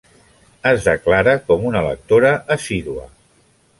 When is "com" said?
1.51-1.67